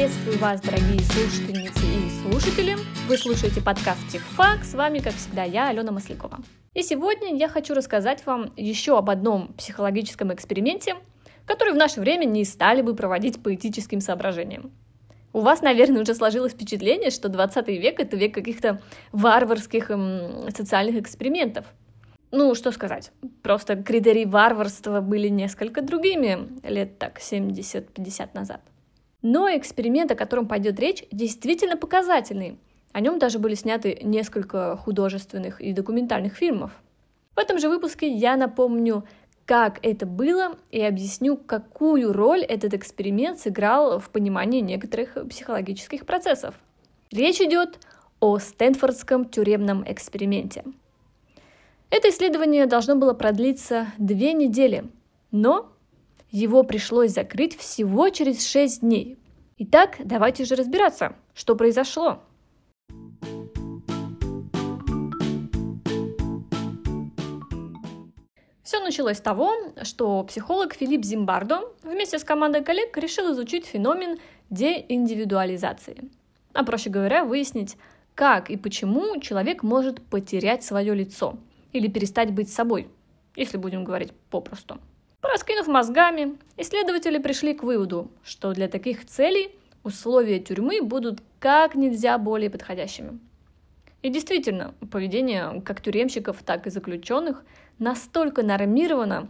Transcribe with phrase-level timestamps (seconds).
[0.00, 2.74] Приветствую вас, дорогие слушательницы и слушатели.
[3.06, 4.64] Вы слушаете подкаст «Техфак».
[4.64, 6.38] С вами, как всегда, я, Алена Маслякова.
[6.72, 10.96] И сегодня я хочу рассказать вам еще об одном психологическом эксперименте,
[11.44, 14.72] который в наше время не стали бы проводить по этическим соображениям.
[15.34, 18.80] У вас, наверное, уже сложилось впечатление, что 20 век— это век каких-то
[19.12, 21.66] варварских эм, социальных экспериментов.
[22.30, 23.12] Ну, что сказать,
[23.42, 28.62] просто критерии варварства были несколько другими лет так 70-50 назад.
[29.22, 32.58] Но эксперимент, о котором пойдет речь, действительно показательный.
[32.92, 36.72] О нем даже были сняты несколько художественных и документальных фильмов.
[37.36, 39.04] В этом же выпуске я напомню,
[39.44, 46.54] как это было, и объясню, какую роль этот эксперимент сыграл в понимании некоторых психологических процессов.
[47.10, 47.78] Речь идет
[48.20, 50.64] о Стэнфордском тюремном эксперименте.
[51.90, 54.84] Это исследование должно было продлиться две недели,
[55.32, 55.72] но
[56.30, 59.18] его пришлось закрыть всего через 6 дней.
[59.58, 62.22] Итак, давайте же разбираться, что произошло.
[68.62, 74.18] Все началось с того, что психолог Филипп Зимбардо вместе с командой коллег решил изучить феномен
[74.48, 76.08] деиндивидуализации.
[76.52, 77.76] А проще говоря, выяснить,
[78.14, 81.36] как и почему человек может потерять свое лицо
[81.72, 82.88] или перестать быть собой,
[83.34, 84.78] если будем говорить попросту.
[85.20, 89.50] Пораскинув мозгами, исследователи пришли к выводу, что для таких целей
[89.82, 93.18] условия тюрьмы будут как нельзя более подходящими.
[94.02, 97.44] И действительно, поведение как тюремщиков, так и заключенных
[97.78, 99.28] настолько нормировано,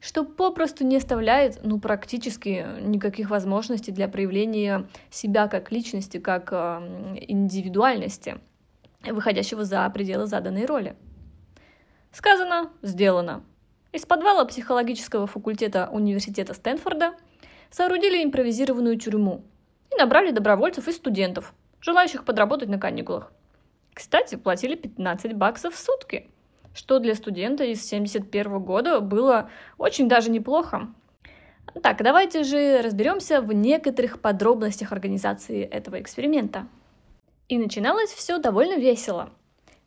[0.00, 7.16] что попросту не оставляет ну, практически никаких возможностей для проявления себя как личности, как э,
[7.28, 8.38] индивидуальности,
[9.02, 10.96] выходящего за пределы заданной роли.
[12.12, 13.42] Сказано, сделано.
[13.96, 17.14] Из подвала психологического факультета университета Стэнфорда
[17.70, 19.42] соорудили импровизированную тюрьму
[19.90, 23.32] и набрали добровольцев и студентов, желающих подработать на каникулах.
[23.94, 26.28] Кстати, платили 15 баксов в сутки,
[26.74, 29.48] что для студента из 71 года было
[29.78, 30.88] очень даже неплохо.
[31.82, 36.66] Так, давайте же разберемся в некоторых подробностях организации этого эксперимента.
[37.48, 39.30] И начиналось все довольно весело.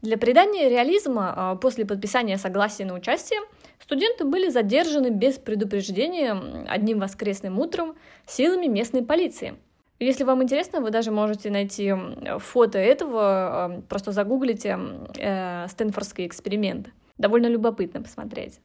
[0.00, 3.40] Для придания реализма а, после подписания согласия на участие–
[3.80, 6.36] Студенты были задержаны без предупреждения
[6.68, 7.96] одним воскресным утром
[8.26, 9.54] силами местной полиции.
[9.98, 11.92] Если вам интересно, вы даже можете найти
[12.38, 14.78] фото этого, просто загуглите
[15.18, 16.90] э, Стэнфордский эксперимент.
[17.18, 18.60] Довольно любопытно посмотреть.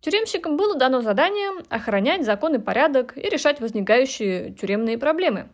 [0.00, 5.48] Тюремщикам было дано задание охранять закон и порядок и решать возникающие тюремные проблемы.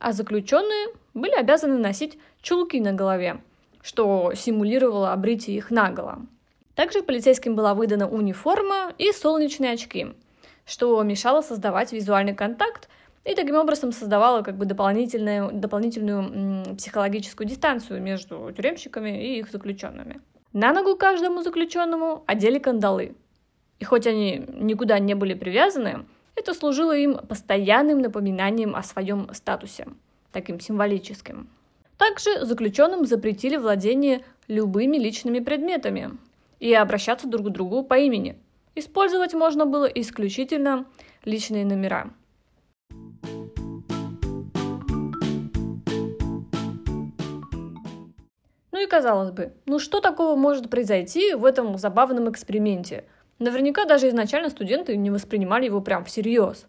[0.00, 3.40] А заключенные были обязаны носить чулки на голове,
[3.82, 6.26] что симулировало обритие их наголо.
[6.74, 10.08] Также полицейским была выдана униформа и солнечные очки,
[10.66, 12.88] что мешало создавать визуальный контакт
[13.24, 20.20] и таким образом создавало как бы дополнительную, дополнительную психологическую дистанцию между тюремщиками и их заключенными.
[20.52, 23.16] На ногу каждому заключенному одели кандалы.
[23.78, 29.86] И хоть они никуда не были привязаны, это служило им постоянным напоминанием о своем статусе,
[30.32, 31.48] таким символическим.
[31.96, 36.10] Также заключенным запретили владение любыми личными предметами,
[36.60, 38.38] и обращаться друг к другу по имени.
[38.74, 40.86] Использовать можно было исключительно
[41.24, 42.10] личные номера.
[48.72, 53.04] Ну и казалось бы, ну что такого может произойти в этом забавном эксперименте?
[53.38, 56.66] Наверняка даже изначально студенты не воспринимали его прям всерьез.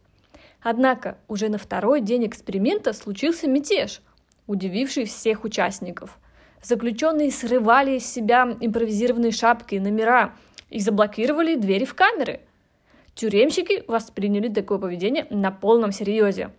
[0.61, 4.01] Однако уже на второй день эксперимента случился мятеж,
[4.47, 6.19] удививший всех участников–
[6.65, 10.33] Заключенные срывали из себя импровизированные шапки, номера
[10.71, 12.39] и заблокировали двери в камеры.
[13.13, 16.49] Тюремщики восприняли такое поведение на полном серьезе.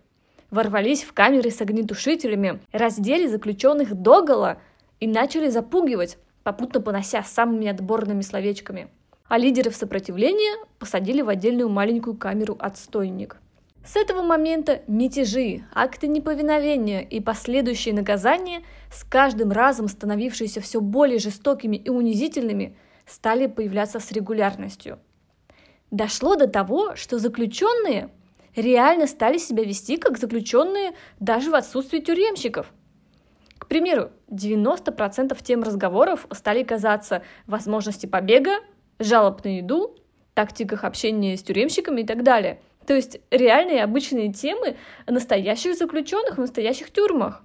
[0.49, 4.61] Ворвались в камеры с огнетушителями, раздели заключенных догола
[5.01, 8.87] и начали запугивать, попутно понося самыми отборными словечками.
[9.27, 13.41] А лидеров сопротивления посадили в отдельную маленькую камеру отстойник–
[13.87, 21.19] с этого момента мятежи, акты неповиновения и последующие наказания, с каждым разом становившиеся все более
[21.19, 24.99] жестокими и унизительными, стали появляться с регулярностью.
[25.91, 28.09] Дошло до того, что заключенные
[28.55, 32.73] реально стали себя вести как заключенные даже в отсутствии тюремщиков.
[33.57, 38.51] К примеру, 90% тем разговоров стали казаться возможности побега,
[38.99, 39.95] жалоб на еду,
[40.33, 46.39] тактиках общения с тюремщиками и так далее– то есть реальные обычные темы настоящих заключенных в
[46.39, 47.43] настоящих тюрьмах.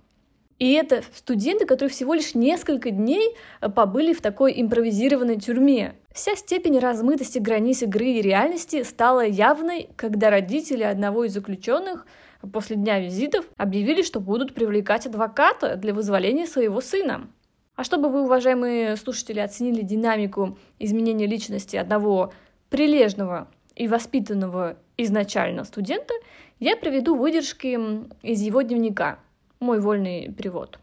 [0.59, 5.95] И это студенты, которые всего лишь несколько дней э, побыли в такой импровизированной тюрьме.
[6.13, 12.07] Вся степень размытости границ игры и реальности стала явной, когда родители одного из заключенных
[12.53, 17.29] после дня визитов объявили, что будут привлекать адвоката для вызволения своего сына.
[17.75, 22.33] А чтобы вы, уважаемые слушатели, оценили динамику изменения личности одного
[22.69, 26.13] прилежного и воспитанного изначально студента,
[26.61, 27.79] я приведу выдержки
[28.23, 29.19] из его дневника,
[29.63, 30.79] мой вольный перевод.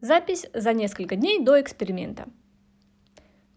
[0.00, 2.26] Запись за несколько дней до эксперимента.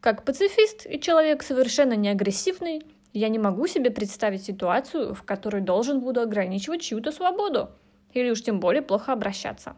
[0.02, 5.62] Как пацифист и человек совершенно не агрессивный, я не могу себе представить ситуацию, в которой
[5.62, 7.70] должен буду ограничивать чью-то свободу,
[8.12, 9.78] или уж тем более плохо обращаться.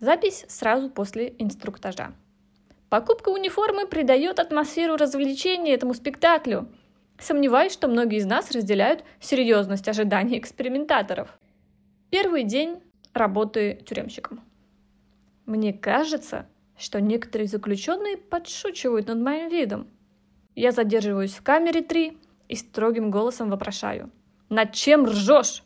[0.00, 2.14] Запись сразу после инструктажа.
[2.88, 6.68] Покупка униформы придает атмосферу развлечения этому спектаклю.
[7.20, 11.38] Сомневаюсь, что многие из нас разделяют серьезность ожиданий экспериментаторов.
[12.10, 12.80] Первый день
[13.14, 14.40] работы тюремщиком.
[15.46, 16.46] Мне кажется,
[16.76, 19.88] что некоторые заключенные подшучивают над моим видом.
[20.54, 22.18] Я задерживаюсь в камере 3
[22.48, 24.10] и строгим голосом вопрошаю.
[24.48, 25.62] «Над чем ржешь?»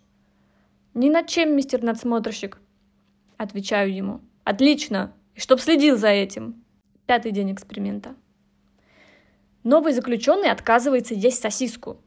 [0.94, 2.61] «Ни над чем, мистер надсмотрщик»,—
[3.37, 4.21] отвечаю ему.
[4.45, 5.15] «Отлично!
[5.35, 6.62] И чтоб следил за этим!»
[7.06, 8.15] Пятый день эксперимента.
[9.65, 12.00] Новый заключенный отказывается есть сосиску.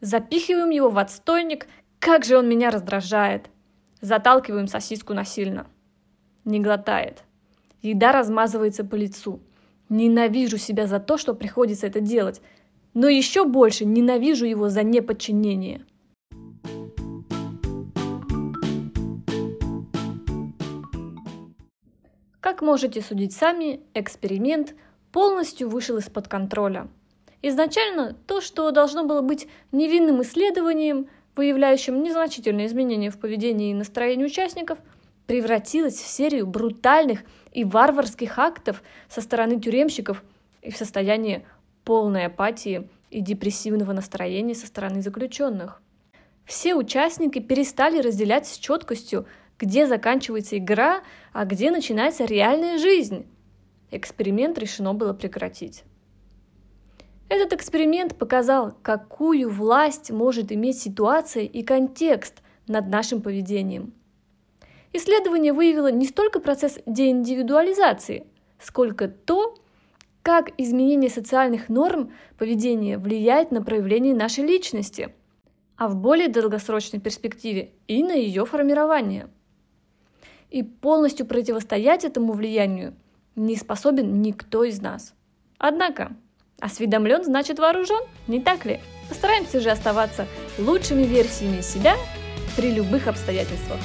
[0.00, 1.66] Запихиваем его в отстойник.
[1.98, 3.50] Как же он меня раздражает.
[4.02, 5.68] Заталкиваем сосиску насильно.
[6.44, 7.22] Не глотает.
[7.82, 9.40] Еда размазывается по лицу.
[9.88, 12.42] Ненавижу себя за то, что приходится это делать.
[12.94, 15.86] Но еще больше ненавижу его за неподчинение.
[22.40, 24.74] Как можете судить сами, эксперимент
[25.12, 26.88] полностью вышел из-под контроля.
[27.40, 31.06] Изначально то, что должно было быть невинным исследованием,
[31.36, 34.78] выявляющим незначительные изменения в поведении и настроении участников,
[35.26, 40.22] превратилось в серию брутальных и варварских актов со стороны тюремщиков
[40.62, 41.44] и в состояние
[41.84, 45.82] полной апатии и депрессивного настроения со стороны заключенных.
[46.44, 49.26] Все участники перестали разделять с четкостью,
[49.58, 51.02] где заканчивается игра,
[51.32, 53.26] а где начинается реальная жизнь.
[53.90, 55.84] Эксперимент решено было прекратить.
[57.32, 63.94] Этот эксперимент показал, какую власть может иметь ситуация и контекст над нашим поведением–
[64.94, 68.26] Исследование выявило не столько процесс деиндивидуализации,
[68.58, 69.54] сколько то,
[70.22, 75.14] как изменение социальных норм поведения влияет на проявление нашей личности,
[75.76, 79.30] а в более долгосрочной перспективе и на ее формирование.
[80.50, 82.94] И полностью противостоять этому влиянию
[83.34, 85.14] не способен никто из нас.
[85.56, 86.14] Однако,
[86.62, 88.80] осведомлен значит вооружен, не так ли?
[89.08, 90.26] Постараемся же оставаться
[90.58, 91.96] лучшими версиями себя
[92.56, 93.80] при любых обстоятельствах.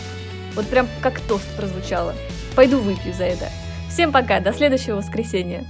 [0.53, 2.13] Вот прям как тост прозвучало.
[2.55, 3.49] Пойду выпью за это.
[3.89, 5.65] Всем пока, до следующего воскресенья.